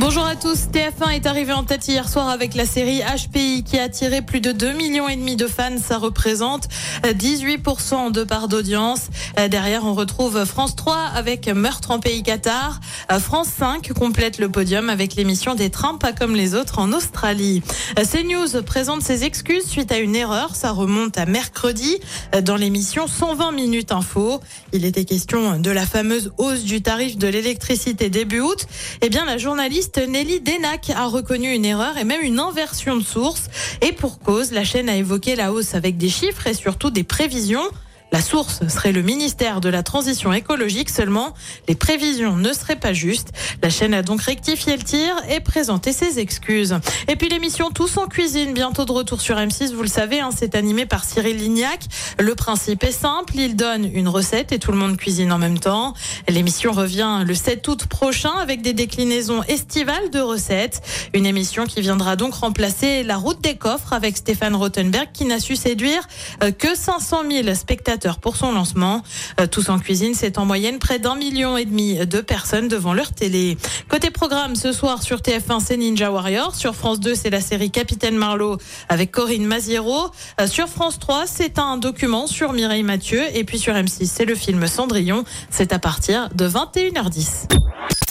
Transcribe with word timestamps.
Bonjour 0.00 0.24
à 0.24 0.36
tous. 0.36 0.68
TF1 0.72 1.10
est 1.10 1.26
arrivé 1.26 1.52
en 1.52 1.64
tête 1.64 1.88
hier 1.88 2.08
soir 2.08 2.28
avec 2.28 2.54
la 2.54 2.66
série 2.66 3.00
HPI 3.00 3.64
qui 3.64 3.80
a 3.80 3.82
attiré 3.82 4.22
plus 4.22 4.40
de 4.40 4.52
2 4.52 4.72
millions 4.74 5.08
et 5.08 5.16
demi 5.16 5.34
de 5.34 5.48
fans. 5.48 5.76
Ça 5.82 5.98
représente 5.98 6.68
18% 7.02 8.12
de 8.12 8.22
part 8.22 8.46
d'audience. 8.46 9.08
Derrière, 9.50 9.84
on 9.84 9.94
retrouve 9.94 10.44
France 10.44 10.76
3 10.76 10.94
avec 11.16 11.48
Meurtre 11.48 11.90
en 11.90 11.98
pays 11.98 12.22
Qatar. 12.22 12.78
France 13.18 13.48
5 13.58 13.92
complète 13.92 14.38
le 14.38 14.48
podium 14.48 14.88
avec 14.88 15.16
l'émission 15.16 15.56
des 15.56 15.68
trains 15.68 15.96
pas 15.96 16.12
comme 16.12 16.36
les 16.36 16.54
autres 16.54 16.78
en 16.78 16.92
Australie. 16.92 17.62
CNews 17.96 18.62
présente 18.62 19.02
ses 19.02 19.24
excuses 19.24 19.66
suite 19.66 19.90
à 19.90 19.98
une 19.98 20.14
erreur. 20.14 20.54
Ça 20.54 20.70
remonte 20.70 21.18
à 21.18 21.26
mercredi 21.26 21.98
dans 22.44 22.56
l'émission 22.56 23.08
120 23.08 23.50
minutes 23.50 23.90
info. 23.90 24.40
Il 24.72 24.84
était 24.84 25.04
question 25.04 25.58
de 25.58 25.70
la 25.72 25.86
fameuse 25.86 26.30
hausse 26.38 26.62
du 26.62 26.82
tarif 26.82 27.18
de 27.18 27.26
l'électricité 27.26 28.10
début 28.10 28.40
août. 28.40 28.66
Eh 29.02 29.08
bien, 29.08 29.24
la 29.24 29.38
journaliste 29.38 29.87
Nelly 29.96 30.40
Denac 30.40 30.90
a 30.90 31.06
reconnu 31.06 31.52
une 31.52 31.64
erreur 31.64 31.96
et 31.96 32.04
même 32.04 32.20
une 32.22 32.38
inversion 32.38 32.96
de 32.96 33.02
source. 33.02 33.48
Et 33.80 33.92
pour 33.92 34.18
cause, 34.18 34.52
la 34.52 34.64
chaîne 34.64 34.88
a 34.88 34.96
évoqué 34.96 35.36
la 35.36 35.52
hausse 35.52 35.74
avec 35.74 35.96
des 35.96 36.08
chiffres 36.08 36.46
et 36.46 36.54
surtout 36.54 36.90
des 36.90 37.04
prévisions. 37.04 37.68
La 38.10 38.22
source 38.22 38.66
serait 38.68 38.92
le 38.92 39.02
ministère 39.02 39.60
de 39.60 39.68
la 39.68 39.82
Transition 39.82 40.32
écologique 40.32 40.88
seulement. 40.88 41.34
Les 41.68 41.74
prévisions 41.74 42.36
ne 42.36 42.52
seraient 42.54 42.76
pas 42.76 42.94
justes. 42.94 43.32
La 43.62 43.68
chaîne 43.68 43.92
a 43.92 44.02
donc 44.02 44.22
rectifié 44.22 44.76
le 44.76 44.82
tir 44.82 45.14
et 45.28 45.40
présenté 45.40 45.92
ses 45.92 46.18
excuses. 46.18 46.78
Et 47.08 47.16
puis 47.16 47.28
l'émission 47.28 47.70
Tous 47.70 47.98
en 47.98 48.06
cuisine, 48.06 48.54
bientôt 48.54 48.86
de 48.86 48.92
retour 48.92 49.20
sur 49.20 49.36
M6, 49.36 49.74
vous 49.74 49.82
le 49.82 49.88
savez, 49.88 50.20
hein, 50.20 50.30
c'est 50.34 50.54
animé 50.54 50.86
par 50.86 51.04
Cyril 51.04 51.36
Lignac. 51.36 51.80
Le 52.18 52.34
principe 52.34 52.82
est 52.84 52.92
simple, 52.92 53.34
il 53.36 53.56
donne 53.56 53.84
une 53.92 54.08
recette 54.08 54.52
et 54.52 54.58
tout 54.58 54.72
le 54.72 54.78
monde 54.78 54.96
cuisine 54.96 55.30
en 55.30 55.38
même 55.38 55.58
temps. 55.58 55.92
L'émission 56.28 56.72
revient 56.72 57.24
le 57.26 57.34
7 57.34 57.68
août 57.68 57.86
prochain 57.86 58.32
avec 58.40 58.62
des 58.62 58.72
déclinaisons 58.72 59.42
estivales 59.44 60.10
de 60.10 60.20
recettes. 60.20 60.80
Une 61.12 61.26
émission 61.26 61.66
qui 61.66 61.82
viendra 61.82 62.16
donc 62.16 62.34
remplacer 62.34 63.02
La 63.02 63.18
route 63.18 63.42
des 63.42 63.56
coffres 63.56 63.92
avec 63.92 64.16
Stéphane 64.16 64.56
Rothenberg 64.56 65.08
qui 65.12 65.26
n'a 65.26 65.40
su 65.40 65.56
séduire 65.56 66.00
euh, 66.42 66.52
que 66.52 66.74
500 66.74 67.24
000 67.30 67.54
spectateurs 67.54 67.97
pour 68.20 68.36
son 68.36 68.52
lancement. 68.52 69.02
Euh, 69.40 69.46
Tous 69.46 69.68
en 69.68 69.78
cuisine, 69.78 70.14
c'est 70.14 70.38
en 70.38 70.44
moyenne 70.44 70.78
près 70.78 70.98
d'un 70.98 71.16
million 71.16 71.56
et 71.56 71.64
demi 71.64 72.06
de 72.06 72.20
personnes 72.20 72.68
devant 72.68 72.94
leur 72.94 73.12
télé. 73.12 73.58
Côté 73.88 74.10
programme, 74.10 74.56
ce 74.56 74.72
soir 74.72 75.02
sur 75.02 75.18
TF1, 75.18 75.60
c'est 75.60 75.76
Ninja 75.76 76.10
Warrior. 76.10 76.54
Sur 76.54 76.74
France 76.74 77.00
2, 77.00 77.14
c'est 77.14 77.30
la 77.30 77.40
série 77.40 77.70
Capitaine 77.70 78.16
Marlowe 78.16 78.58
avec 78.88 79.10
Corinne 79.10 79.46
Maziero. 79.46 80.10
Euh, 80.40 80.46
Sur 80.46 80.68
France 80.68 80.98
3, 80.98 81.24
c'est 81.26 81.58
un 81.58 81.76
document 81.76 82.26
sur 82.26 82.52
Mireille 82.52 82.82
Mathieu. 82.82 83.22
Et 83.34 83.44
puis 83.44 83.58
sur 83.58 83.74
M6, 83.74 84.06
c'est 84.06 84.24
le 84.24 84.34
film 84.34 84.66
Cendrillon. 84.66 85.24
C'est 85.50 85.72
à 85.72 85.78
partir 85.78 86.28
de 86.34 86.48
21h10. 86.48 87.48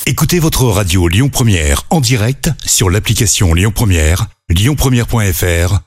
Écoutez 0.06 0.40
votre 0.40 0.64
radio 0.64 1.08
Lyon 1.08 1.30
Première 1.30 1.84
en 1.90 2.00
direct 2.00 2.50
sur 2.66 2.90
l'application 2.90 3.54
Lyon 3.54 3.72
Première, 3.76 4.28
lyonpremière.fr 4.50 5.87